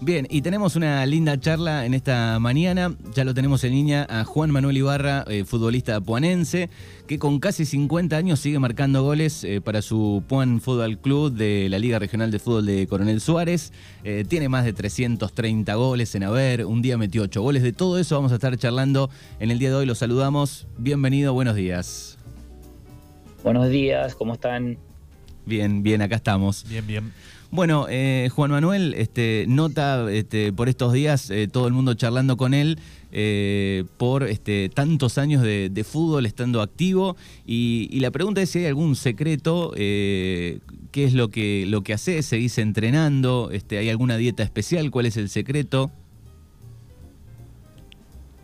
[0.00, 2.94] Bien, y tenemos una linda charla en esta mañana.
[3.16, 6.70] Ya lo tenemos en línea a Juan Manuel Ibarra, eh, futbolista puanense,
[7.08, 11.66] que con casi 50 años sigue marcando goles eh, para su Puan Fútbol Club de
[11.68, 13.72] la Liga Regional de Fútbol de Coronel Suárez.
[14.04, 17.64] Eh, tiene más de 330 goles en haber, un día metió 8 goles.
[17.64, 19.10] De todo eso vamos a estar charlando
[19.40, 19.86] en el día de hoy.
[19.86, 20.68] Los saludamos.
[20.78, 22.18] Bienvenido, buenos días.
[23.42, 24.78] Buenos días, ¿cómo están?
[25.44, 26.64] Bien, bien, acá estamos.
[26.68, 27.12] Bien, bien.
[27.50, 32.36] Bueno, eh, Juan Manuel, este, nota este, por estos días eh, todo el mundo charlando
[32.36, 32.78] con él
[33.10, 37.16] eh, por este, tantos años de, fútbol estando activo
[37.46, 40.60] y, la pregunta es si hay algún secreto, qué
[40.92, 45.16] es lo que, lo que haces, seguís entrenando, este, hay alguna dieta especial, cuál es
[45.16, 45.90] el secreto.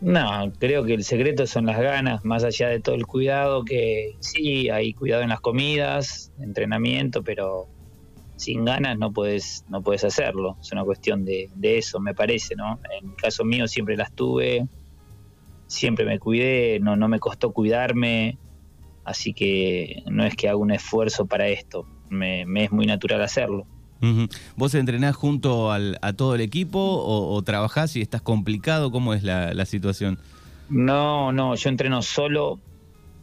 [0.01, 4.15] No, creo que el secreto son las ganas, más allá de todo el cuidado, que
[4.19, 7.67] sí, hay cuidado en las comidas, entrenamiento, pero
[8.35, 10.57] sin ganas no puedes, no puedes hacerlo.
[10.61, 12.79] Es una cuestión de, eso, me parece, ¿no?
[12.99, 14.67] En el caso mío siempre las tuve,
[15.67, 18.37] siempre me cuidé, no, no me costó cuidarme,
[19.03, 23.65] así que no es que haga un esfuerzo para esto, me, es muy natural hacerlo.
[24.55, 28.91] ¿Vos entrenás junto al, a todo el equipo o, trabajás y estás complicado?
[28.91, 30.19] ¿Cómo es la, la situación?
[30.69, 32.59] No, no, yo entreno solo.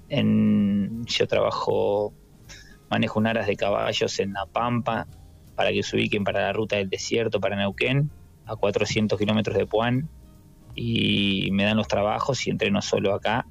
[0.09, 2.13] En, yo trabajo
[2.93, 5.07] manejo un aras de caballos en La Pampa
[5.57, 8.11] para que se ubiquen para la ruta del desierto, para Neuquén,
[8.45, 10.11] a 400 kilómetros de Puan,
[10.75, 13.47] y me dan los trabajos y entreno solo acá,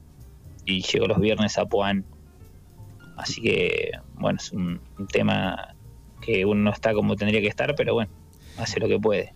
[0.63, 2.05] y llego los viernes a Puan.
[3.17, 5.75] Así que, bueno, es un, un tema
[6.21, 8.11] que uno no está como tendría que estar, pero bueno,
[8.57, 9.33] hace lo que puede.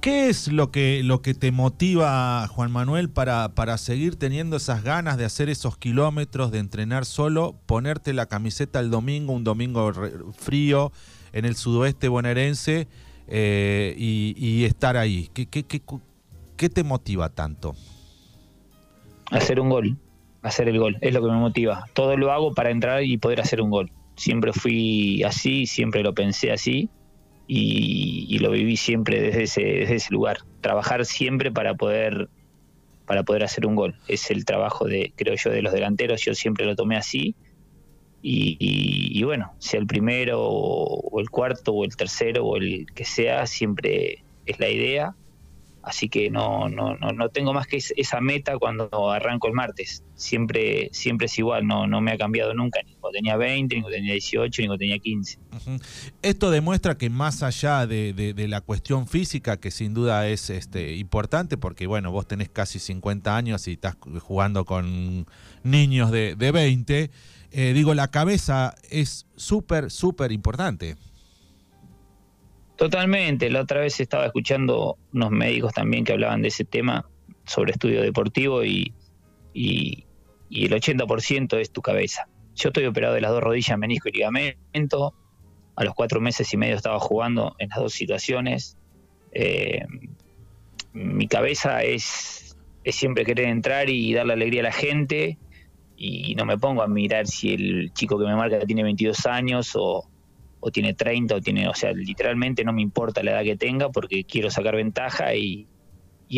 [0.00, 4.82] ¿Qué es lo que, lo que te motiva, Juan Manuel, para, para seguir teniendo esas
[4.82, 9.92] ganas de hacer esos kilómetros, de entrenar solo, ponerte la camiseta el domingo, un domingo
[10.32, 10.90] frío
[11.34, 12.88] en el sudoeste bonaerense
[13.28, 15.28] eh, y, estar ahí?
[15.34, 15.82] ¿Qué, qué, qué,
[16.56, 17.74] qué te motiva tanto?
[19.30, 19.98] Hacer un gol,
[20.40, 21.84] hacer el gol, es lo que me motiva.
[21.92, 23.92] Todo lo hago para entrar y poder hacer un gol.
[24.16, 26.88] Siempre fui así, siempre lo pensé así
[27.52, 30.38] y, lo viví siempre desde ese, desde ese lugar.
[30.60, 32.28] Trabajar siempre para poder
[33.06, 33.96] para poder hacer un gol.
[34.06, 36.20] Es el trabajo de, creo yo, de los delanteros.
[36.20, 37.34] Yo siempre lo tomé así.
[38.22, 43.48] Y, bueno, sea el primero o, el cuarto o el tercero o el que sea,
[43.48, 45.16] siempre es la idea.
[45.82, 50.04] Así que no, no, no, no tengo más que esa meta cuando arranco el martes.
[50.14, 53.96] Siempre, siempre es igual, no, no me ha cambiado nunca, ni tenía 20, ni cuando
[53.96, 55.38] tenía 18, ni cuando tenía 15.
[56.22, 61.56] Esto demuestra que más allá de, la cuestión física, que sin duda es este, importante,
[61.56, 65.26] porque bueno, vos tenés casi 50 años y estás jugando con
[65.62, 67.10] niños de, de 20,
[67.52, 70.96] eh, digo, la cabeza es súper, súper importante.
[72.76, 73.50] Totalmente.
[73.50, 77.06] La otra vez estaba escuchando unos médicos también que hablaban de ese tema
[77.44, 78.94] sobre estudio deportivo y,
[79.52, 80.06] y,
[80.50, 82.28] el 80% es tu cabeza.
[82.54, 85.14] Yo estoy operado de las dos rodillas, menisco y ligamento.
[85.76, 88.76] A los cuatro meses y medio estaba jugando en las dos situaciones.
[89.32, 89.84] Eh,
[90.92, 95.38] mi cabeza es, siempre querer entrar y darle alegría a la gente
[95.96, 99.76] y no me pongo a mirar si el chico que me marca tiene 22 años
[99.76, 100.08] o,
[100.58, 103.90] o tiene 30 o tiene, o sea, literalmente no me importa la edad que tenga
[103.90, 105.68] porque quiero sacar ventaja y,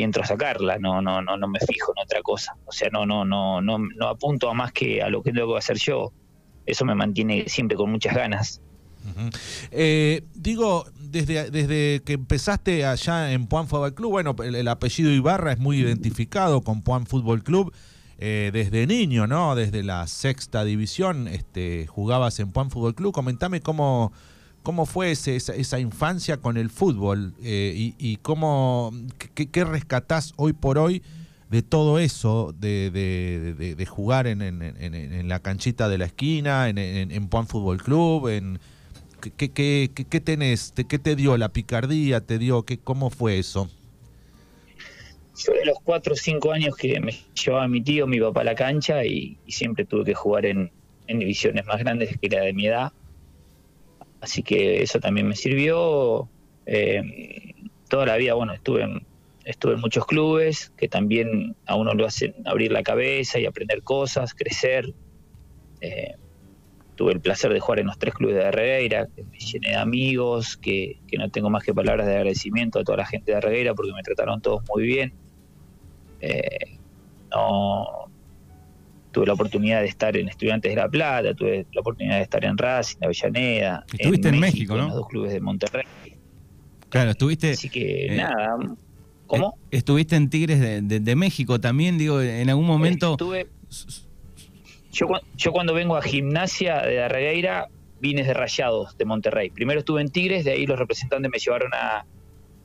[0.00, 2.56] entro a sacarla, no, no, no, no me fijo en otra cosa.
[2.64, 5.52] O sea, no, no, no, no, no apunto a más que a lo que tengo
[5.52, 6.12] que hacer yo.
[6.64, 8.62] Eso me mantiene siempre con muchas ganas.
[9.70, 15.52] Eh, digo, desde, desde que empezaste allá en Puan Fútbol Club, bueno, el, apellido Ibarra
[15.52, 17.72] es muy identificado con Puan Fútbol Club.
[18.24, 19.56] Eh, desde niño, ¿no?
[19.56, 23.12] Desde la sexta división, este, jugabas en Puan Fútbol Club.
[23.12, 24.12] Comentame cómo,
[24.62, 28.92] cómo fue esa, infancia con el fútbol eh, y, cómo,
[29.34, 31.02] qué, rescatás hoy por hoy
[31.50, 38.28] de todo eso, de, jugar en, la canchita de la esquina, en, Puan Fútbol Club,
[38.28, 38.58] en...
[39.36, 40.72] ¿Qué, qué, tenés?
[40.72, 42.20] ¿Qué te dio la picardía?
[42.22, 43.70] ¿Te dio qué, cómo fue eso?
[45.36, 48.44] yo de los cuatro o cinco años que me llevaba mi tío, mi papá a
[48.44, 50.70] la cancha y, siempre tuve que jugar en,
[51.06, 52.92] divisiones más grandes que la de mi edad.
[54.22, 56.28] Así que eso también me sirvió.
[56.64, 57.54] Eh,
[57.88, 59.04] toda la vida, bueno, estuve en,
[59.44, 63.82] estuve en muchos clubes que también a uno lo hacen abrir la cabeza y aprender
[63.82, 64.94] cosas, crecer.
[65.80, 66.14] Eh,
[66.94, 69.76] tuve el placer de jugar en los tres clubes de Regueira, que me llené de
[69.76, 73.40] amigos, que, que, no tengo más que palabras de agradecimiento a toda la gente de
[73.40, 75.12] Regueira porque me trataron todos muy bien.
[76.20, 76.78] Eh,
[77.32, 78.01] no
[79.12, 82.44] tuve la oportunidad de estar en Estudiantes de La Plata, tuve la oportunidad de estar
[82.44, 83.84] en Racing, en Avellaneda.
[83.92, 84.80] Estuviste en, México, ¿no?
[84.82, 85.84] En los dos clubes de Monterrey.
[86.88, 87.50] Claro, estuviste.
[87.52, 88.56] Así que eh, nada.
[89.26, 89.54] ¿Cómo?
[89.70, 93.12] eh, Estuviste en Tigres de, de- de México también, digo, en algún momento.
[93.12, 93.46] Estuve-
[94.92, 97.68] yo, cu- yo cuando vengo a gimnasia de Darregueira
[98.00, 99.48] vine de Rayados de Monterrey.
[99.50, 102.04] Primero estuve en Tigres, de ahí los representantes me llevaron a...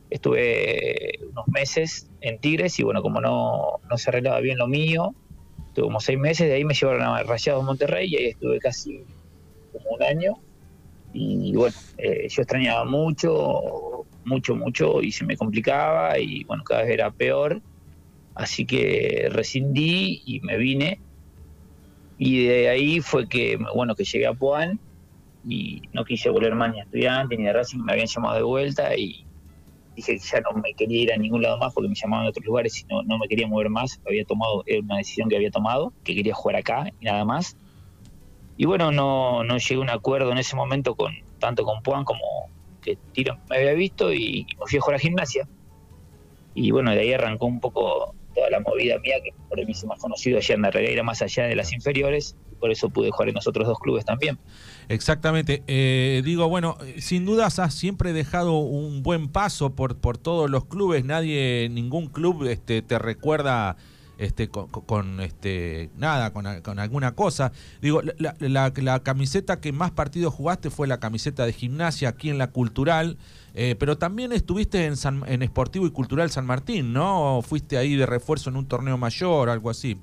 [0.09, 5.13] Estuve unos meses en Tigres y bueno, como no, no se arreglaba bien lo mío,
[5.77, 9.03] estuve como seis meses, de ahí me llevaron a Rayados Monterrey y ahí estuve casi
[9.71, 10.33] como un año.
[11.13, 16.81] Y bueno, eh, yo extrañaba mucho, mucho, mucho y se me complicaba y bueno, cada
[16.81, 17.61] vez era peor.
[18.33, 20.99] Así que rescindí y me vine.
[22.17, 24.79] Y de ahí fue que, bueno, que llegué a Puan
[25.47, 28.41] y no quise volver más ni a estudiante ni de Racing, me habían llamado de
[28.41, 29.26] vuelta y
[29.97, 32.29] dije que ya no me quería ir a ningún lado más porque me llamaban a
[32.29, 33.99] otros lugares y no, me quería mover más.
[34.05, 37.57] Había tomado, era una decisión que había tomado, que quería jugar acá y nada más.
[38.55, 42.03] Y bueno, no, no llegué a un acuerdo en ese momento con tanto con Puan
[42.03, 42.49] como
[42.81, 45.47] que Tiro me había visto y me fui a jugar a gimnasia.
[46.53, 49.87] Y bueno, de ahí arrancó un poco toda la movida mía, que por mí se
[49.87, 53.09] más conocido allá en la regueira, más allá de las inferiores, y por eso pude
[53.09, 54.37] jugar en los otros dos clubes también.
[54.89, 55.63] Exactamente.
[55.65, 60.65] Eh, digo, bueno, sin dudas has siempre dejado un buen paso por, por todos los
[60.65, 61.03] clubes.
[61.03, 63.77] Nadie, ningún club este, te recuerda
[64.17, 67.51] este, con, este, nada, con, con alguna cosa.
[67.81, 72.29] Digo, la, la- la camiseta que más partidos jugaste fue la camiseta de gimnasia aquí
[72.29, 73.17] en la Cultural,
[73.53, 77.37] eh, pero también estuviste en, San- en Esportivo y Cultural San Martín, ¿no?
[77.37, 79.97] ¿O fuiste ahí de refuerzo en un torneo mayor, algo así.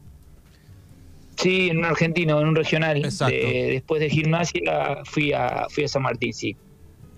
[1.36, 3.04] Sí, en un argentino, en un regional.
[3.04, 3.34] Exacto.
[3.34, 6.56] De- después de gimnasia fui a, fui a San Martín, sí.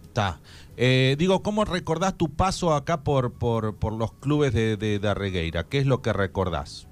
[0.05, 0.41] Está.
[0.77, 5.65] Eh, digo, ¿cómo recordás tu paso acá por, por, por los clubes de, de Darregueira?
[5.65, 6.87] ¿Qué es lo que recordás?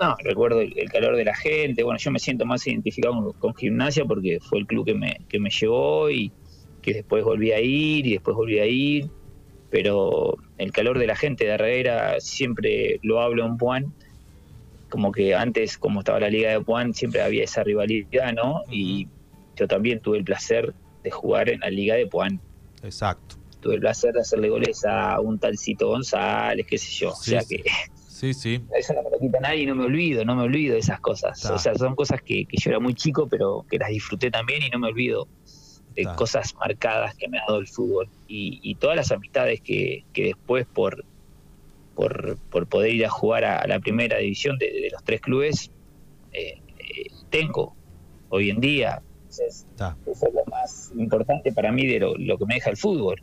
[0.00, 1.84] No, recuerdo el, el calor de la gente.
[1.84, 5.16] Bueno, yo me siento más identificado con, con gimnasia porque fue el club que me,
[5.28, 6.32] que me llevó y
[6.82, 9.08] que después volví a ir y después volví a ir.
[9.70, 13.94] Pero el calor de la gente de Herrera siempre lo hablo en Puan.
[14.88, 18.62] Como que antes, como estaba la liga de Puan, siempre había esa rivalidad, ¿no?
[18.70, 19.08] Y
[19.56, 22.40] yo también tuve el placer de jugar en la liga de Puan.
[22.82, 23.36] Exacto.
[23.60, 27.12] Tuve el placer de hacerle goles a un talcito González, qué sé yo.
[27.12, 27.62] Sí, o sea que
[28.08, 28.62] Sí, sí.
[28.78, 31.00] eso no me lo quita nadie y no me olvido, no me olvido de esas
[31.00, 31.40] cosas.
[31.40, 31.54] Ta.
[31.54, 34.62] O sea, son cosas que, que yo era muy chico, pero que las disfruté también
[34.62, 35.28] y no me olvido
[35.94, 36.14] de Ta.
[36.16, 38.08] cosas marcadas que me ha dado el fútbol.
[38.28, 41.04] Y, y todas las amistades que, que después por,
[41.94, 45.20] por, por poder ir a jugar a, a la primera división de, de los tres
[45.20, 45.70] clubes,
[46.32, 47.74] eh, eh, tengo
[48.30, 49.02] hoy en día.
[49.38, 49.66] Entonces,
[50.06, 53.16] eso es lo más importante para mí de lo, lo que me deja el fútbol.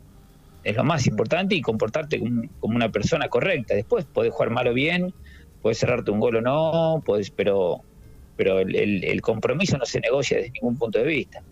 [0.62, 3.74] Es lo más importante y comportarte como, como una persona correcta.
[3.74, 5.12] Después podés jugar mal o bien,
[5.60, 7.80] podés cerrarte un gol o no, podés, pero,
[8.36, 11.42] pero el, el- el compromiso no se negocia desde ningún punto de vista.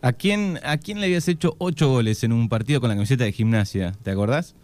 [0.00, 3.24] ¿A quién, ¿A quién le habías hecho ocho goles en un partido con la camiseta
[3.24, 3.92] de gimnasia?
[4.02, 4.54] ¿Te acordás?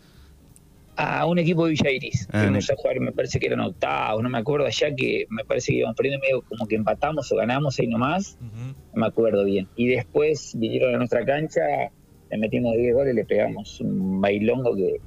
[0.96, 2.28] A un equipo de Villa Iris.
[2.32, 5.44] Ah, Fuimos a jugar, me parece que eran octavos, no me acuerdo allá que me
[5.44, 8.38] parece que íbamos perdiendo medio como que empatamos o ganamos ahí nomás.
[8.40, 9.68] No me acuerdo bien.
[9.76, 11.62] Y después vinieron a nuestra cancha,
[12.30, 15.00] le metimos 10 goles, le pegamos un bailongo que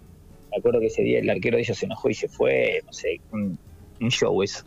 [0.51, 2.91] me acuerdo que ese día el arquero de ellos se enojó y se fue, no
[2.93, 3.57] sé, un,
[4.01, 4.65] un show eso.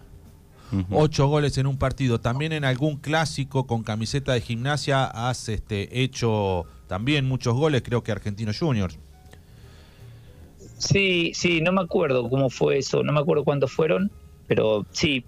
[0.90, 2.20] Ocho goles en un partido.
[2.20, 8.02] También en algún clásico con camiseta de gimnasia has este, hecho también muchos goles, creo
[8.02, 8.99] que Argentino Juniors.
[10.81, 14.10] Sí, sí, no me acuerdo cómo fue eso, no me acuerdo cuántos fueron,
[14.46, 15.22] pero sí,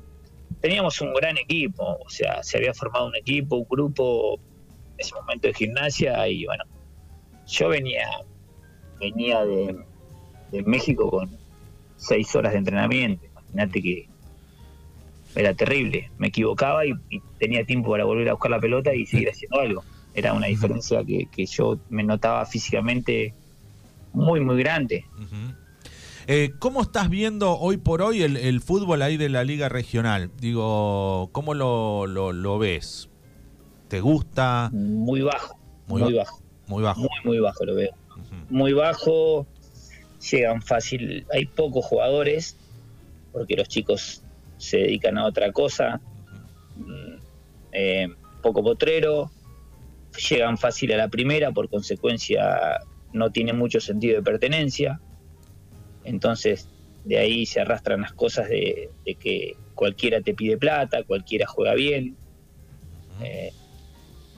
[0.63, 4.41] teníamos un gran equipo, o sea, se había formado un equipo, un grupo
[4.95, 6.65] en ese momento de gimnasia y bueno,
[7.47, 8.09] yo venía,
[8.99, 9.77] venía de,
[10.53, 11.29] de México con
[11.97, 14.09] seis horas de entrenamiento, imagínate que
[15.35, 19.05] era terrible, me equivocaba y, y tenía tiempo para volver a buscar la pelota y
[19.05, 23.35] seguir haciendo algo, era una diferencia que, que yo me notaba físicamente
[24.13, 25.05] muy, muy grande.
[26.27, 30.31] Eh, ¿Cómo estás viendo hoy por hoy el, el fútbol ahí de la liga regional?
[30.39, 33.09] Digo, ¿cómo lo, lo, lo ves?
[33.89, 34.71] ¿Te gusta?
[34.73, 37.01] muy bajo, Muy muy, ba- bajo, Muy bajo.
[37.01, 37.93] muy, muy bajo lo veo.
[38.49, 39.47] Muy bajo,
[40.31, 42.57] llegan fácil, hay pocos jugadores,
[43.33, 44.23] porque los chicos
[44.59, 46.01] se dedican a otra cosa,
[47.73, 48.09] eh,
[48.43, 49.31] poco potrero,
[50.31, 52.79] llegan fácil a la primera, por consecuencia
[53.13, 55.01] no tiene mucho sentido de pertenencia,
[56.05, 56.69] entonces
[57.05, 61.75] de ahí se arrastran las cosas de, de que cualquiera te pide plata, cualquiera juega
[61.75, 62.17] bien,
[63.23, 63.53] eh,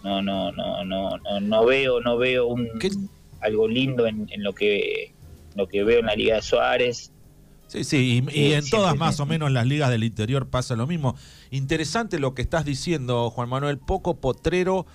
[0.02, 2.90] no, no, no, no, no, no veo, no veo un ¿Qué?
[3.40, 5.12] algo lindo en, en lo que
[5.54, 7.12] lo que veo en la Liga de Suárez.
[7.68, 10.76] Sí, sí, y, y Sí, en todas más o menos las ligas del interior pasa
[10.76, 11.16] lo mismo.
[11.50, 14.86] Interesante lo que estás diciendo, Juan Manuel, poco potrero,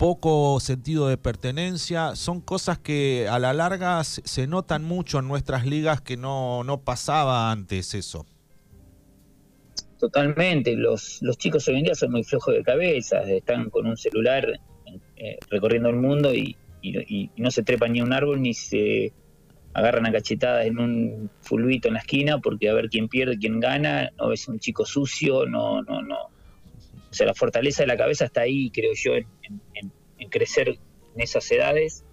[0.00, 5.66] poco sentido de pertenencia, son cosas que a la larga se notan mucho en nuestras
[5.66, 8.24] ligas que no, no pasaba antes eso.
[9.98, 13.98] Totalmente, los, los chicos hoy en día son muy flojos de cabeza, están con un
[13.98, 14.58] celular
[15.16, 16.56] eh, recorriendo el mundo y,
[17.36, 19.12] no se trepan ni a un árbol ni se
[19.74, 23.60] agarran a cachetadas en un fulbito en la esquina porque a ver quién pierde, quién
[23.60, 26.39] gana, no ves un chico sucio, no, no, no.
[27.10, 29.26] O sea, la fortaleza de la cabeza está ahí, creo yo, en,
[30.30, 32.04] crecer en esas edades.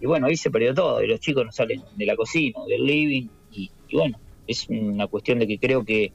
[0.00, 2.86] Y bueno, ahí se perdió todo, y los chicos no salen de la cocina, del
[2.86, 6.12] living, y bueno, es una cuestión de que creo que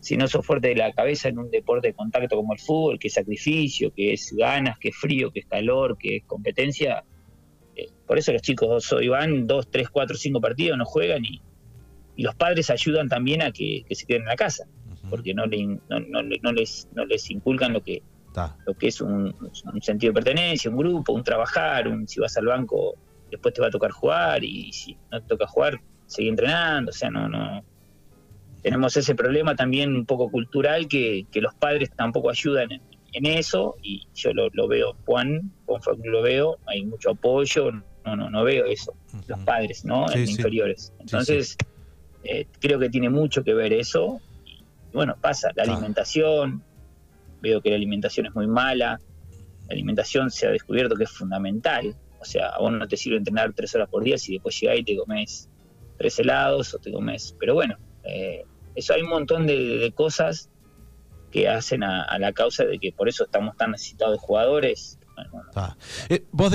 [0.00, 2.98] si no sos fuerte de la cabeza en un deporte de contacto como el fútbol,
[2.98, 7.04] que es sacrificio, que es ganas, que es frío, que es calor, que es competencia,
[7.76, 11.40] eh, por eso los chicos hoy van dos, tres, cuatro, cinco partidos, no juegan y,
[12.16, 14.66] los padres ayudan también a que, se queden en la casa,
[15.08, 18.02] porque no, no, les, no les inculcan lo que,
[18.66, 19.34] lo que es un,
[19.80, 22.94] sentido de pertenencia, un grupo, un trabajar, un si vas al banco
[23.30, 26.92] después te va a tocar jugar y si no te toca jugar, seguir entrenando, o
[26.92, 27.62] sea, no, no,
[28.62, 34.06] tenemos ese problema también un poco cultural que, los padres tampoco ayudan en, eso y
[34.14, 35.50] yo lo, veo, Juan,
[36.04, 37.72] lo veo, hay mucho apoyo,
[38.04, 38.94] no, no, no veo eso,
[39.26, 40.10] los padres, ¿no?
[40.12, 40.92] en inferiores.
[41.00, 41.56] Entonces,
[42.22, 44.20] eh, creo que tiene mucho que ver eso.
[44.92, 46.62] Y, bueno, pasa, la alimentación,
[47.40, 49.00] veo que la alimentación es muy mala,
[49.68, 53.16] la alimentación se ha descubierto que es fundamental, o sea, a vos no te sirve
[53.16, 55.48] entrenar tres horas por día si después llegás y te comes
[55.96, 58.44] tres helados o te comes, pero bueno, eh,
[58.74, 60.48] eso hay un montón de, cosas
[61.30, 64.98] que hacen a, la causa de que por eso estamos tan necesitados de jugadores.
[65.54, 65.76] Ah.
[66.08, 66.50] Eh, vos,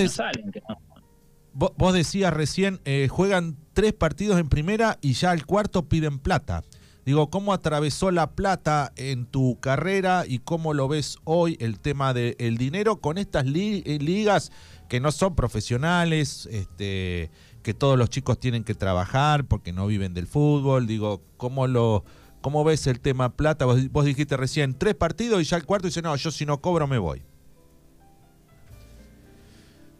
[1.53, 6.63] vos, decías recién, eh, juegan tres partidos en primera y ya el cuarto piden plata.
[7.05, 12.15] Digo, ¿cómo atravesó la plata en tu carrera y cómo lo ves hoy el tema
[12.15, 14.51] del dinero con estas ligas
[14.89, 17.29] que no son profesionales, este,
[17.61, 20.87] que todos los chicos tienen que trabajar porque no viven del fútbol.
[20.87, 22.03] Digo, ¿cómo lo
[22.41, 23.65] cómo ves el tema plata?
[23.65, 26.87] Vos, dijiste recién tres partidos y ya el cuarto dice, no, yo si no cobro
[26.87, 27.21] me voy.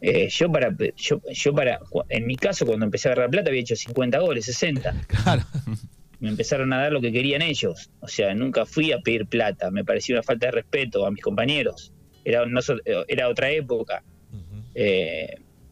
[0.01, 3.62] Eh, yo para yo, yo para en mi caso cuando empecé a agarrar plata había
[3.62, 5.01] hecho 50 goles, 60.
[5.07, 5.43] Claro.
[6.25, 7.89] Me empezaron a dar lo que querían ellos.
[8.01, 9.72] O sea, nunca fui a pedir plata.
[9.72, 11.94] Me parecía una falta de respeto a mis compañeros.
[12.24, 12.60] Era, no,
[13.08, 14.03] era otra época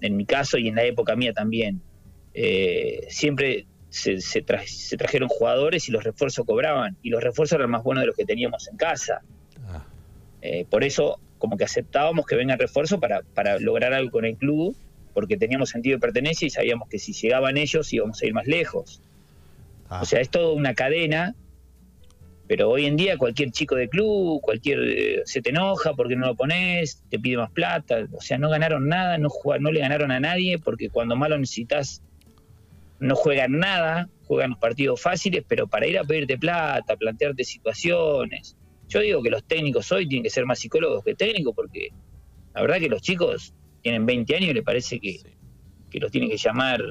[0.03, 1.81] en mi caso y en la época mía también,
[2.33, 4.41] eh, siempre se,
[4.97, 8.25] trajeron jugadores y los refuerzos cobraban, y los refuerzos eran más buenos de los que
[8.25, 9.21] teníamos en casa.
[9.65, 9.85] Ah.
[10.41, 14.35] Eh, por eso, como que aceptábamos que venga refuerzo para, para lograr algo con el
[14.35, 14.75] club,
[15.13, 18.47] porque teníamos sentido de pertenencia y sabíamos que si llegaban ellos íbamos a ir más
[18.47, 19.01] lejos.
[19.93, 20.01] Ah.
[20.01, 21.35] O sea, es toda una cadena
[22.47, 26.27] pero hoy en día cualquier chico de club, cualquier eh, se te enoja porque no
[26.27, 30.11] lo pones, te pide más plata, o sea, no ganaron nada, no no le ganaron
[30.11, 32.03] a nadie porque cuando más lo necesitas
[32.99, 38.55] no juegan nada, juegan los partidos fáciles, pero para ir a pedirte plata, plantearte situaciones.
[38.87, 41.89] Yo digo que los técnicos hoy tienen que ser más psicólogos que técnicos porque
[42.53, 45.19] la verdad que los chicos tienen 20 años y les parece que,
[45.89, 46.81] que los tienen que llamar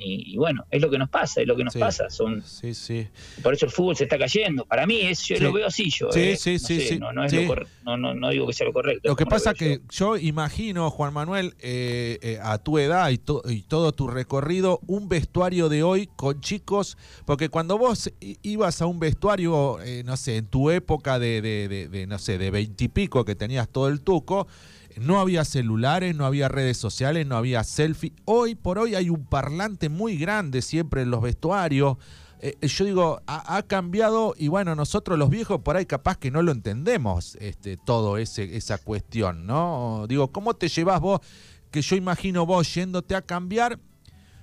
[0.00, 2.08] y, bueno, es lo que nos pasa, es lo que nos pasa.
[2.10, 3.06] Son, sí, sí.
[3.42, 4.64] Por eso el fútbol se está cayendo.
[4.64, 6.10] Para mí, es, yo lo veo así yo.
[6.12, 9.08] Sí, eh, sí, sí, no, no, no, digo que sea lo correcto.
[9.08, 10.16] Lo que pasa es que yo.
[10.16, 15.68] imagino, Juan Manuel, eh, eh, a tu edad y, y todo tu recorrido, un vestuario
[15.68, 18.12] de hoy con chicos, porque cuando vos
[18.42, 22.50] ibas a un vestuario, no sé, en tu época de, de, de no sé, de
[22.50, 24.46] veintipico que tenías todo el tuco,
[24.98, 28.12] no había celulares, no había redes sociales, no había selfie.
[28.24, 31.96] Hoy por hoy hay un parlante muy grande siempre en los vestuarios.
[32.40, 36.40] Eh, yo digo, ha, cambiado y bueno, nosotros los viejos por ahí capaz que no
[36.42, 40.06] lo entendemos este, todo ese, esa cuestión, ¿no?
[40.08, 41.20] Digo, ¿cómo te llevas vos?
[41.70, 43.78] Que yo imagino vos yéndote a cambiar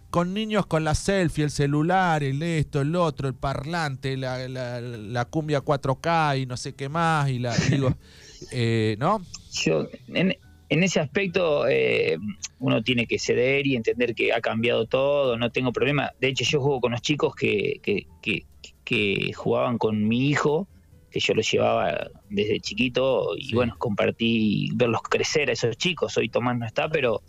[0.10, 5.26] con niños con la selfie, el celular, el esto, el otro, el parlante, la, la,
[5.26, 7.94] cumbia 4K y no sé qué más, y la, digo,
[8.52, 9.22] eh, ¿no?
[9.52, 10.36] Yo, en,
[10.70, 12.18] ese aspecto eh,
[12.60, 16.12] uno tiene que ceder y entender que ha cambiado todo, no tengo problema.
[16.20, 20.68] De hecho, yo juego con los chicos que, que, jugaban con mi hijo,
[21.12, 26.18] que yo los llevaba desde chiquito y bueno, compartí, verlos crecer a esos chicos.
[26.18, 27.22] Hoy Tomás no está, pero,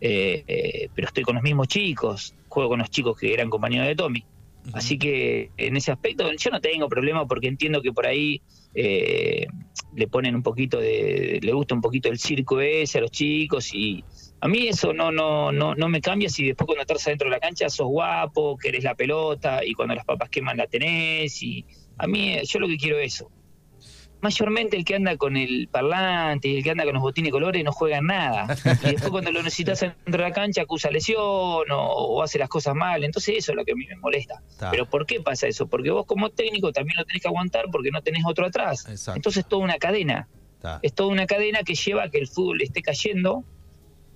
[0.00, 3.96] eh, pero estoy con los mismos chicos, juego con los chicos que eran compañeros de
[3.96, 4.24] Tommy.
[4.72, 8.40] Así que en ese aspecto yo no tengo problema porque entiendo que por ahí
[8.74, 9.46] eh,
[9.94, 13.74] le ponen un poquito de, le gusta un poquito el circo ese a los chicos
[13.74, 14.04] y
[14.40, 17.36] a mí eso no, no, no, no me cambia si después cuando estás dentro de
[17.36, 21.64] la cancha sos guapo, querés la pelota y cuando las papas queman la tenés y
[21.98, 23.30] a mí yo lo que quiero es eso.
[24.22, 27.32] Mayormente el que anda con el parlante y el que anda con los botines de
[27.32, 28.56] colores no juega nada.
[28.84, 31.18] Y después cuando lo necesitas dentro de la cancha acusa lesión
[31.70, 33.02] o, hace las cosas mal.
[33.04, 34.42] Entonces eso es lo que a mí me molesta.
[34.70, 35.66] Pero ¿por qué pasa eso?
[35.66, 38.86] Porque vos como técnico también lo tenés que aguantar porque no tenés otro atrás.
[39.14, 40.28] Entonces es toda una cadena.
[40.82, 43.44] Es toda una cadena que lleva a que el fútbol esté cayendo.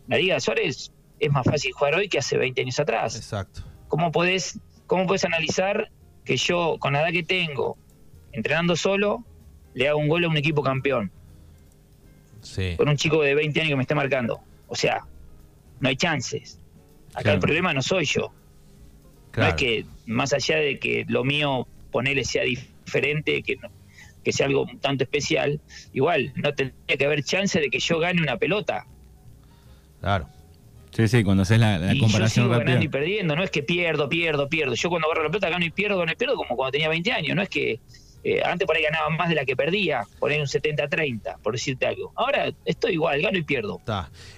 [0.07, 3.17] La Liga de Suárez es más fácil jugar hoy que hace 20 años atrás.
[3.17, 3.63] Exacto.
[3.89, 5.91] ¿Cómo podés, cómo podés analizar
[6.25, 7.77] que yo, con la edad que tengo,
[8.31, 9.25] entrenando solo,
[9.77, 11.13] le hago un gol a un equipo campeón.
[12.79, 14.41] Con un chico de 20 años que me esté marcando.
[14.69, 15.03] O sea,
[15.81, 16.59] no hay chances.
[17.13, 18.33] Acá el problema no soy yo.
[19.37, 23.59] No es que, más allá de que lo mío, ponerle sea diferente, que,
[24.25, 25.61] que sea algo un tanto especial,
[25.93, 28.87] igual no tendría que haber chance de que yo gane una pelota.
[30.01, 30.27] Claro.
[30.93, 34.09] Sí, sí, cuando haces la, comparación yo sigo ganando y perdiendo, no es que pierdo,
[34.09, 34.75] pierdo, pierdo.
[34.75, 37.13] Yo cuando agarro la pelota gano y pierdo, gano y pierdo como cuando tenía 20
[37.13, 37.81] años, no es que
[38.29, 41.53] eh, antes por ahí ganaba más de la que perdía, por ahí un 70-30, por
[41.53, 42.11] decirte algo.
[42.17, 43.81] Ahora estoy igual, gano y pierdo.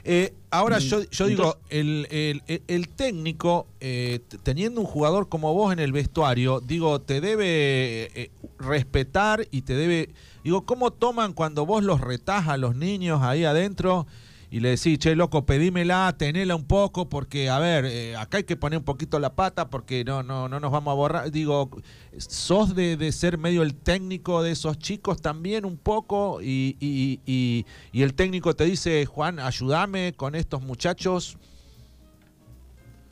[0.05, 5.73] Eh, ahora mm, yo, yo digo, el, el, técnico, eh, teniendo un jugador como vos
[5.73, 10.11] en el vestuario, digo, te debe respetar y te debe...
[10.45, 14.07] Digo, ¿cómo toman cuando vos los retás a los niños ahí adentro?
[14.51, 18.45] Y le decís, che, loco, pedímela, tenela un poco, porque, a ver, eh, acá hay
[18.45, 21.31] que poner un poquito la pata porque no, no, no nos vamos a borrar.
[21.31, 21.71] Digo,
[22.17, 26.41] ¿sos de, de ser medio el técnico de esos chicos también un poco?
[26.41, 31.37] Y, y, y, y el técnico te dice, Juan, ayúdame con estos muchachos.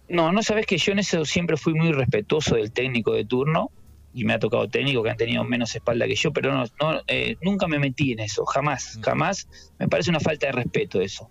[0.08, 3.70] No, no sabes que yo en eso siempre fui muy respetuoso del técnico de turno
[4.16, 6.64] y me ha tocado técnico que han tenido menos espalda que yo, pero no,
[7.06, 9.46] eh, nunca me metí en eso, jamás, jamás.
[9.78, 11.28] Me parece una falta de respeto eso.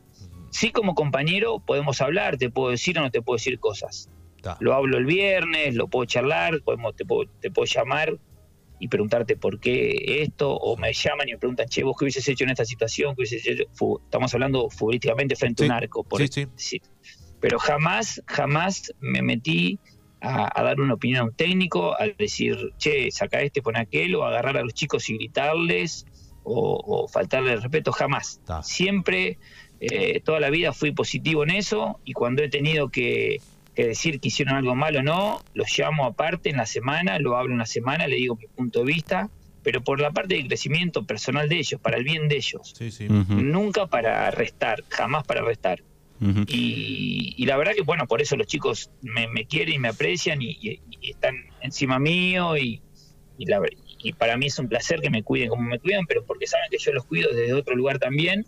[0.52, 4.12] Sí, como compañero podemos hablar, te puedo decir o no te puedo decir cosas.
[4.60, 8.20] Lo hablo el viernes, lo puedo charlar, podemos, te, puedo, te puedo llamar
[8.80, 12.28] y preguntarte por qué esto, o me llaman y me preguntan, che, vos qué hubieses
[12.28, 16.80] hecho en esta situación, estamos hablando futbolísticamente frente a un arco, por sí, sí.
[17.40, 19.80] Pero jamás, jamás me metí
[20.26, 24.26] a, dar una opinión a un técnico, a decir, che, saca este, pon aquel, o
[24.26, 26.06] agarrar a los chicos y gritarles,
[26.44, 28.40] o, faltarle el respeto, jamás.
[28.64, 29.38] Siempre,
[29.80, 33.42] eh, toda la vida fui positivo en eso, y cuando he tenido que,
[33.76, 37.54] decir que hicieron algo malo o no, los llamo aparte en la semana, lo hablo
[37.54, 39.30] una semana, le digo mi punto de vista,
[39.64, 42.74] pero por la parte de crecimiento personal de ellos, para el bien de ellos.
[43.28, 45.82] Nunca para restar, jamás para restar
[46.20, 50.80] y, la verdad que, bueno, por eso los chicos me, quieren y me aprecian y,
[51.02, 52.82] están encima mío y,
[53.40, 53.62] la,
[54.00, 56.70] y para mí es un placer que me cuiden como me cuidan, pero porque saben
[56.72, 58.46] que yo los cuido desde otro lugar también.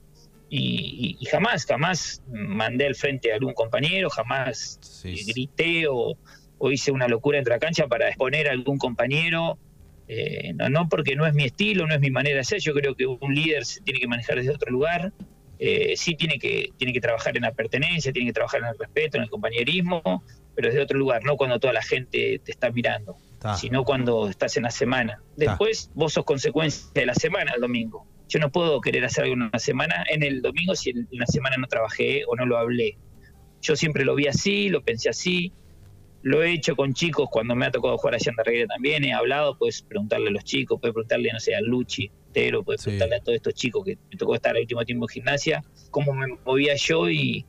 [0.50, 6.18] Y, jamás, jamás mandé al frente a algún compañero, jamás grité o,
[6.72, 9.58] hice una locura entre la cancha para exponer a algún compañero.
[10.08, 12.74] Eh, no, no porque no es mi estilo, no es mi manera de ser, yo
[12.74, 15.12] creo que un líder se tiene que manejar desde otro lugar
[15.60, 18.78] eh, sí tiene que, tiene que trabajar en la pertenencia, tiene que trabajar en el
[18.78, 20.24] respeto, en el compañerismo,
[20.56, 23.18] pero desde otro lugar, no cuando toda la gente te está mirando,
[23.58, 25.22] sino cuando estás en la semana.
[25.36, 28.08] Después vos sos consecuencia de la semana el domingo.
[28.28, 31.28] Yo no puedo querer hacer algo en una semana en el domingo si en la
[31.28, 32.98] semana no trabajé o no lo hablé.
[33.62, 35.54] Yo siempre lo vi así, lo pensé así,
[36.24, 39.14] lo he hecho con chicos cuando me ha tocado jugar allá en Darreguera también, he
[39.14, 43.16] hablado, puedes preguntarle a los chicos, puedes preguntarle, no sé, a Luchi, Tero, puedes preguntarle
[43.16, 46.28] a todos estos chicos que me tocó estar el último tiempo en gimnasia, cómo me
[46.46, 47.46] movía yo y,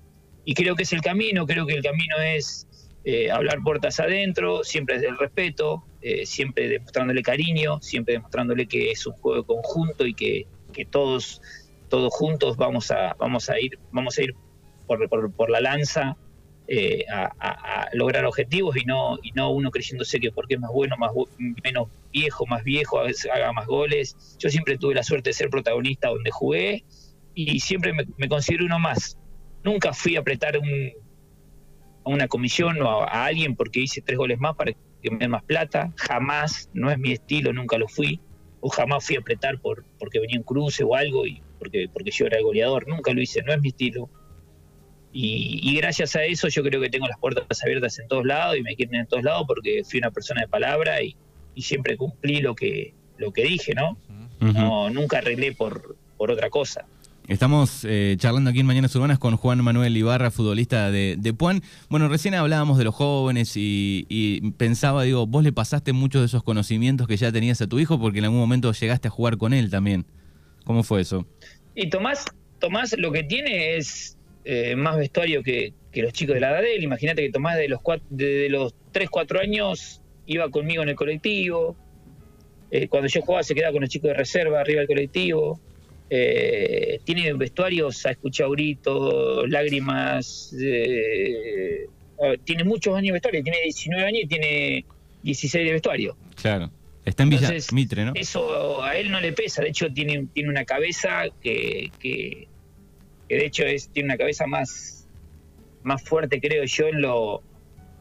[0.54, 2.66] creo que es el camino, creo que el camino es
[3.04, 8.90] eh, hablar puertas adentro, siempre desde el respeto, eh, siempre demostrándole cariño, siempre demostrándole que
[8.90, 11.42] es un juego conjunto y que, que todos,
[11.88, 14.34] todos juntos vamos a, vamos a ir, vamos a ir
[14.86, 16.16] por, por, por la lanza
[16.70, 20.98] eh, a, lograr objetivos y no y no uno creyéndose que porque es más bueno,
[20.98, 21.12] más
[21.64, 24.36] menos viejo, más viejo, a veces haga más goles.
[24.38, 26.84] Yo siempre tuve la suerte de ser protagonista donde jugué
[27.34, 29.18] y siempre me, considero uno más.
[29.64, 30.92] Nunca fui a apretar un,
[32.04, 35.30] a una comisión o a, alguien porque hice tres goles más para que me den
[35.30, 35.90] más plata.
[35.96, 38.20] Jamás, no es mi estilo, nunca lo fui.
[38.60, 42.10] O jamás fui a apretar por, porque venía un cruce o algo y porque, porque
[42.10, 42.86] yo era el goleador.
[42.88, 44.10] Nunca lo hice, no es mi estilo.
[45.12, 48.62] Y, gracias a eso yo creo que tengo las puertas abiertas en todos lados y
[48.62, 51.16] me quieren en todos lados porque fui una persona de palabra y,
[51.56, 53.98] siempre cumplí lo que, lo que dije, ¿no?
[54.38, 56.86] no nunca arreglé por, por otra cosa.
[57.28, 61.62] Estamos eh, charlando aquí en Mañanas Urbanas con Juan Manuel Ibarra, futbolista de, de Puan.
[61.90, 66.26] Bueno, recién hablábamos de los jóvenes y, y, pensaba, digo, vos le pasaste muchos de
[66.26, 69.36] esos conocimientos que ya tenías a tu hijo porque en algún momento llegaste a jugar
[69.36, 70.06] con él también.
[70.64, 71.26] ¿Cómo fue eso?
[71.74, 72.24] Y Tomás,
[72.60, 74.17] Tomás lo que tiene es
[74.50, 76.84] eh, más vestuario que, los chicos de la edad de él.
[76.84, 80.94] Imagínate que Tomás de los, cuatro, de los 3, 4 años iba conmigo en el
[80.94, 81.76] colectivo.
[82.70, 85.60] Eh, cuando yo jugaba se quedaba con los chicos de reserva arriba del colectivo.
[86.08, 90.54] Eh, tiene vestuarios, ha escuchado gritos, lágrimas.
[90.58, 91.86] eh,
[92.44, 94.84] tiene muchos años de vestuario, tiene 19 años y tiene
[95.24, 96.16] 16 de vestuario.
[96.40, 96.70] Claro.
[97.04, 98.12] Está en Villa Entonces, Mitre, ¿no?
[98.14, 102.48] Eso a él no le pesa, de hecho tiene, tiene una cabeza que, que,
[103.28, 105.08] que de hecho es, tiene una cabeza más,
[105.82, 107.42] más fuerte, creo yo, en lo,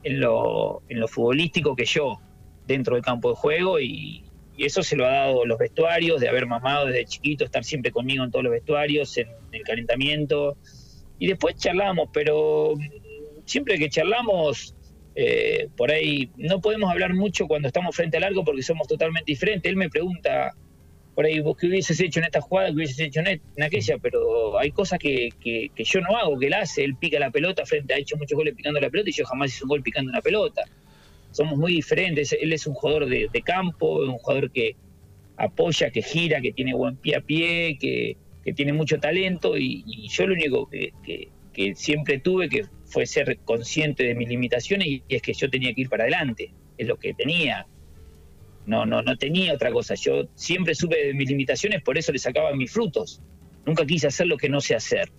[0.03, 2.19] en lo, en lo futbolístico que yo
[2.65, 4.23] dentro del campo de juego y,
[4.57, 7.91] y eso se lo ha dado los vestuarios, de haber mamado desde chiquito, estar siempre
[7.91, 10.57] conmigo en todos los vestuarios, en el calentamiento.
[11.19, 12.73] Y después charlamos, pero
[13.45, 14.75] siempre que charlamos,
[15.15, 19.31] eh, por ahí no podemos hablar mucho cuando estamos frente al arco porque somos totalmente
[19.31, 19.69] diferentes.
[19.69, 20.55] Él me pregunta,
[21.17, 24.59] por ahí, vos qué hubieses hecho en esta jugada, qué hubieses hecho en, aquella, pero
[24.59, 26.83] hay cosas que, que- que yo no hago, que él hace.
[26.83, 29.49] Él pica la pelota, frente ha hecho muchos goles picando la pelota y yo jamás
[29.49, 30.61] hice un gol picando una pelota.
[31.31, 32.33] Somos muy diferentes.
[32.39, 34.75] Él es un jugador de, de campo, un jugador que
[35.37, 39.83] apoya, que gira, que tiene buen pie a pie, que, que tiene mucho talento y,
[40.09, 44.87] yo lo único que, que- que siempre tuve que fue ser consciente de mis limitaciones
[44.87, 47.65] y es que yo tenía que ir para adelante, es lo que tenía.
[48.67, 49.95] No, no, no tenía otra cosa.
[49.95, 53.21] Yo siempre supe de mis limitaciones, por eso le sacaba mis frutos.
[53.65, 55.09] Nunca quise hacer lo que no sé hacer.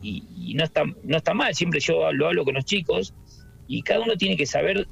[0.00, 3.14] Y, no está, no está mal, siempre yo lo hablo con los chicos
[3.66, 4.86] y cada uno tiene que saber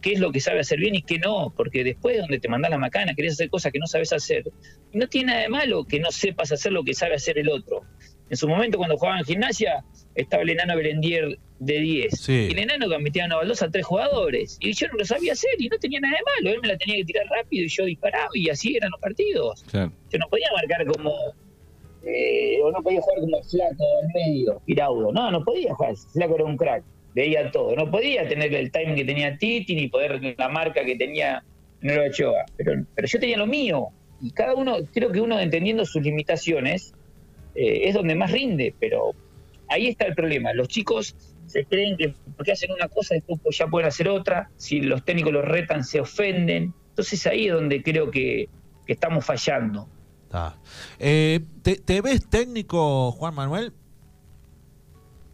[0.00, 2.70] qué es lo que sabe hacer bien y qué no, porque después donde te mandás
[2.70, 4.44] la macana, querés hacer cosas que no sabes hacer,
[4.92, 7.82] no tiene nada de malo que no sepas hacer lo que sabe hacer el otro.
[8.30, 12.20] En su momento, cuando jugaba en gimnasia, estaba el enano Berendier de 10.
[12.20, 12.48] Sí.
[12.50, 14.58] Y el enano metía una baldosa a tres jugadores.
[14.60, 16.54] Y yo no lo sabía hacer y no tenía nada de malo.
[16.56, 19.64] Él me la tenía que tirar rápido y yo disparaba y así eran los partidos.
[19.70, 19.92] Claro.
[20.10, 21.14] Yo no podía marcar como.
[22.04, 25.12] eh, o no podía jugar como flaco al medio, Giraudo.
[25.12, 25.94] No, no podía jugar.
[26.12, 26.82] Flaco era un crack.
[27.14, 27.76] Veía todo.
[27.76, 31.44] No podía tener el timing que tenía Titi ni poder la marca que tenía
[31.80, 32.44] Nero Ochoa.
[32.56, 33.88] Pero, pero yo tenía lo mío.
[34.20, 36.94] Y cada uno, creo que uno entendiendo sus limitaciones,
[37.54, 38.74] eh, es donde más rinde.
[38.80, 39.14] Pero
[39.72, 40.52] ahí está el problema.
[40.52, 44.50] Los chicos se creen que porque hacen una cosa, después pues ya pueden hacer otra.
[44.56, 46.74] Si los técnicos los retan, se ofenden.
[46.90, 48.48] Entonces ahí es donde creo que,
[48.86, 49.88] que estamos fallando.
[50.98, 53.72] Eh, ¿te, te ves técnico, Juan Manuel?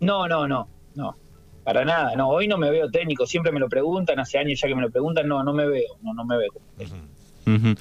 [0.00, 1.16] No, no, no, no.
[1.64, 2.28] Para nada, no.
[2.28, 3.26] Hoy no me veo técnico.
[3.26, 5.28] Siempre me lo preguntan, hace años ya que me lo preguntan.
[5.28, 6.50] No, no me veo, no, no me veo.
[7.46, 7.74] Ujú.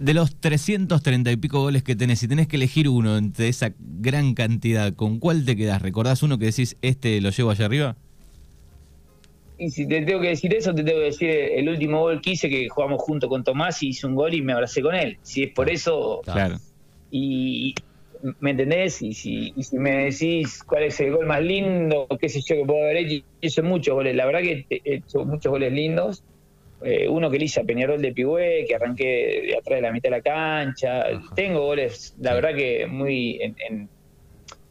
[0.00, 3.74] De los 330 y pico goles que tenés, si tenés que elegir uno entre esa
[3.78, 5.82] gran cantidad, ¿con cuál te quedás?
[5.82, 7.96] ¿Recordás uno que decís, este lo llevo allá arriba?
[9.58, 12.30] Y si te tengo que decir eso, te tengo que decir el último gol que
[12.30, 15.18] hice, que jugamos junto con Tomás y hice un gol y me abracé con él.
[15.20, 16.56] Si es por eso, Claro.
[17.10, 17.74] y
[18.40, 19.02] ¿me entendés?
[19.02, 22.56] Y si, y si me decís cuál es el gol más lindo, qué sé yo,
[22.56, 24.16] que puedo haber hecho, hice muchos goles.
[24.16, 26.22] La verdad que he hecho muchos goles lindos.
[26.82, 29.92] Eh, uno que le hice a Peñarol de Pigüé, que arranqué de atrás de la
[29.92, 31.00] mitad de la cancha.
[31.02, 31.34] Ajá.
[31.34, 32.34] Tengo goles, la Sí.
[32.36, 33.38] verdad que muy...
[33.42, 33.88] En, en-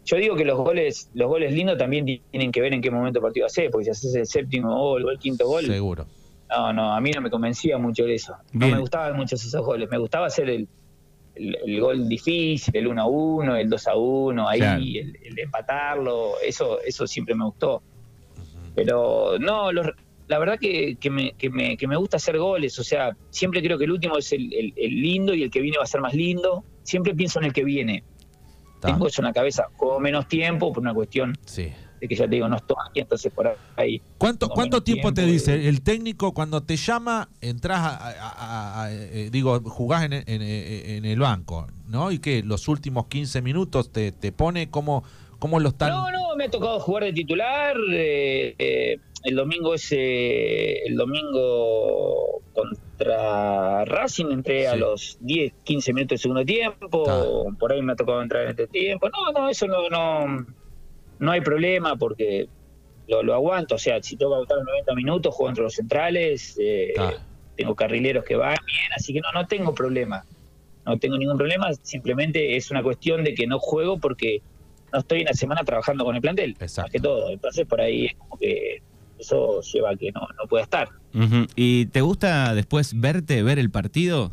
[0.06, 3.22] yo digo que los goles los goles lindos también tienen que ver en qué momento
[3.22, 6.08] partido haces, porque si haces el séptimo gol o el quinto gol, Seguro.
[6.50, 8.34] no, no, a mí no me convencía mucho eso.
[8.54, 9.88] No me gustaban muchos esos goles.
[9.91, 10.67] Me gustaba hacer el,
[11.36, 14.82] el, el gol difícil, el 1 a 1, el 2 a 1, ahí, Claro.
[14.82, 16.39] el, el empatarlo.
[16.43, 17.84] Eso, eso siempre me gustó.
[18.74, 19.91] Pero no, los-
[20.29, 22.79] la verdad que, que, me, que, me, que me gusta hacer goles.
[22.79, 25.59] O sea, siempre creo que el último es el, el- el lindo y el que
[25.59, 26.63] viene va a ser más lindo.
[26.83, 28.03] Siempre pienso en el que viene.
[28.75, 28.87] Está.
[28.89, 29.65] Tengo eso en la cabeza.
[29.75, 31.67] Juego menos tiempo por una cuestión Sí.
[31.99, 34.01] de que ya te digo, no estoy aquí, entonces por ahí.
[34.17, 38.93] ¿Cuánto, ¿Cuánto tiempo te dice el técnico cuando te llama, entras, a, a- a- a-
[38.93, 42.11] eh, digo, jugás en, en- en el banco, ¿no?
[42.11, 42.41] ¿Y qué?
[42.43, 45.03] ¿Los últimos 15 minutos te, te pone cómo,
[45.39, 45.89] cómo lo están?
[45.89, 47.75] No, no, me ha tocado jugar de titular.
[47.91, 56.10] eh, eh, el domingo ese, el domingo contra Racing entré a los 10, 15 minutos
[56.10, 57.53] del segundo tiempo.
[57.60, 59.10] Por ahí me ha tocado entrar en este tiempo.
[59.10, 60.45] No, no, eso no, no,
[61.19, 62.47] no hay problema porque
[63.08, 63.75] lo, lo aguanto.
[63.75, 66.58] O sea, si tengo que aguantar los 90 minutos, juego entre los centrales.
[66.60, 66.93] eh,
[67.60, 70.23] tengo carrileros que van bien, así que no, no tengo problema.
[70.86, 74.41] No tengo ningún problema, simplemente es una cuestión de que no juego porque
[74.93, 76.84] no estoy en la semana trabajando con el plantel, Exacto.
[76.84, 77.29] más que todo.
[77.29, 78.82] Entonces por ahí es como que
[79.19, 80.89] eso lleva a que no, no pueda estar.
[81.55, 84.32] ¿Y te gusta después verte, ver el partido?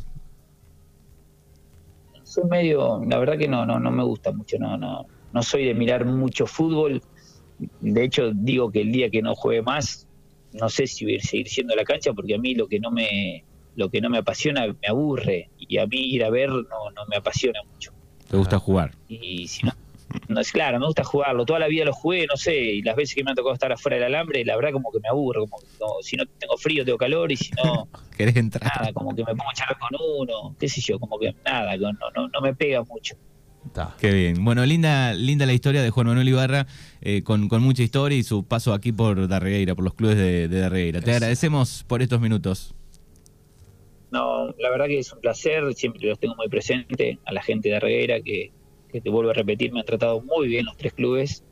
[2.23, 5.65] Soy medio, la verdad que no, no, no me gusta mucho, no, no, no soy
[5.65, 7.01] de mirar mucho fútbol.
[7.79, 10.07] De hecho, digo que el día que no juegue más,
[10.53, 12.67] no sé si voy a ir- seguir siendo a la cancha, porque a mí lo
[12.67, 13.43] que no me,
[13.75, 17.05] lo que no me apasiona me aburre, y a mí ir a ver no, no
[17.09, 17.91] me apasiona mucho.
[18.29, 18.91] ¿Te gusta jugar?
[19.07, 19.71] y si no
[20.27, 21.45] no es claro, me gusta jugarlo.
[21.45, 23.71] Toda la vida lo jugué, no sé, y las veces que me ha tocado estar
[23.71, 26.57] afuera del alambre, la verdad como que me aburro, como que no, si no tengo
[26.57, 28.71] frío tengo calor y si no, ¿Querés entrar?
[28.75, 29.89] nada, como que me pongo a charlar con
[30.19, 33.15] uno, qué sé yo, como que nada, no, no, no me pega mucho.
[33.65, 33.95] Está.
[33.99, 34.45] Qué bien.
[34.45, 36.67] Bueno, linda, linda la historia de Juan Manuel Ibarra,
[37.01, 40.47] eh, con, con mucha historia y su paso aquí por Darregueira, por los clubes de,
[40.47, 41.01] de Darregueira.
[41.01, 42.73] Te agradecemos por estos minutos.
[44.09, 47.67] No, la verdad que es un placer, siempre los tengo muy presente a la gente
[47.69, 48.51] de Reguera que,
[48.91, 51.43] que te vuelvo a repetir, me han tratado muy bien los tres clubes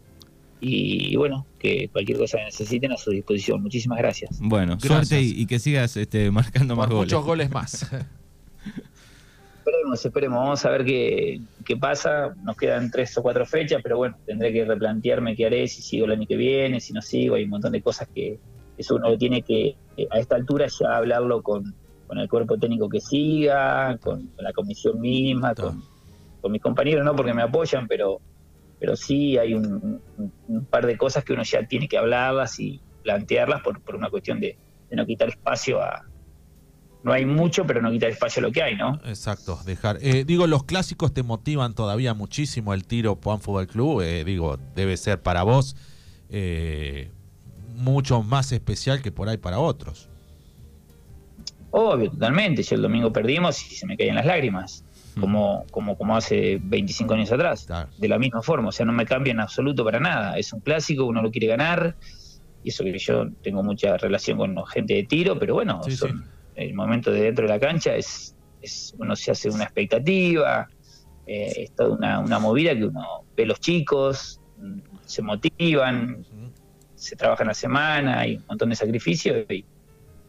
[0.61, 3.61] y, bueno, que cualquier cosa que necesiten a su disposición.
[3.61, 4.39] Muchísimas gracias.
[4.41, 5.07] Bueno, Gracias.
[5.09, 7.03] suerte y, y que sigas este, marcando más goles.
[7.03, 7.91] muchos goles más.
[9.65, 12.35] Esperemos, esperemos, vamos a ver qué, qué pasa.
[12.43, 16.05] Nos quedan tres o cuatro fechas, pero bueno, tendré que replantearme qué haré, si sigo
[16.05, 18.37] el año que viene, si no sigo, hay un montón de cosas que
[18.77, 19.75] eso uno tiene que,
[20.11, 21.73] a esta altura ya hablarlo con,
[22.05, 25.63] con el cuerpo técnico que siga, con, con la comisión misma, Está.
[25.63, 25.83] con,
[26.45, 28.21] con mis compañeros, no porque me apoyan, pero,
[28.79, 29.65] pero sí hay un,
[30.15, 33.95] un- un par de cosas que uno ya tiene que hablarlas y plantearlas por, por
[33.95, 34.55] una cuestión de,
[34.91, 36.03] de no quitar espacio a...
[37.03, 39.01] No hay mucho, pero no quitar espacio a lo que hay, ¿no?
[39.05, 39.97] Exacto, dejar.
[40.01, 44.01] Eh, digo, los clásicos te motivan todavía muchísimo el tiro Puan Fútbol Club.
[44.01, 45.75] eh, digo, debe ser para vos
[46.29, 47.09] eh,
[47.75, 50.09] mucho más especial que por ahí para otros.
[51.71, 52.61] Obvio, totalmente.
[52.61, 54.84] Yo el domingo perdimos y se me caían las lágrimas.
[55.19, 57.65] Como, como, como hace 25 años atrás.
[57.65, 57.89] Claro.
[57.97, 60.37] De la misma forma, o sea, no me cambia en absoluto para nada.
[60.37, 61.95] Es un clásico, uno lo quiere ganar,
[62.63, 66.23] y eso que yo tengo mucha relación con gente de tiro, pero bueno, Sí, son-
[66.23, 66.29] sí.
[66.55, 70.67] el momento de dentro de la cancha es, es uno se hace una expectativa,
[71.27, 74.41] eh, es toda una, una movida que uno ve los chicos,
[75.05, 76.25] se motivan,
[76.95, 79.65] se trabaja en la semana, hay un montón de sacrificios y, y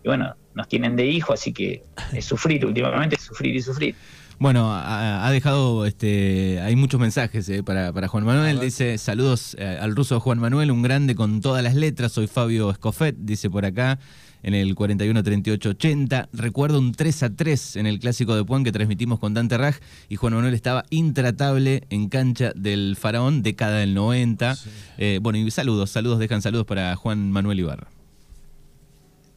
[0.04, 3.94] bueno, nos tienen de hijo, así que es sufrir, últimamente es sufrir y sufrir.
[4.38, 8.60] Bueno, ha, ha dejado, este, hay muchos mensajes eh, para, para Juan Manuel.
[8.60, 12.12] Dice, saludos eh, al ruso Juan Manuel, un grande con todas las letras.
[12.12, 13.98] Soy Fabio Escofet, dice por acá,
[14.42, 16.28] en el 41 38 80.
[16.34, 19.76] Recuerdo un 3 a 3 en el clásico de Puan que transmitimos con Dante Raj
[20.10, 24.54] y Juan Manuel estaba intratable en cancha del Faraón, década del 90.
[24.54, 24.70] Sí.
[24.98, 27.88] Eh, bueno, y saludos, saludos, dejan saludos para Juan Manuel Ibarra.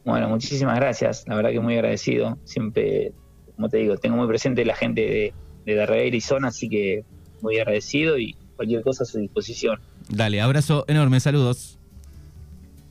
[0.04, 2.36] Bueno, muchísimas gracias, la verdad que muy agradecido.
[2.44, 3.12] Siempre,
[3.60, 5.34] como te digo, tengo muy presente la gente de,
[5.66, 7.04] de Darreira y Zona, así que
[7.42, 9.78] muy agradecido y cualquier cosa a su disposición.
[10.08, 11.78] Dale, abrazo enorme, saludos.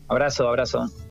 [0.08, 0.86] Abrazo, abrazo.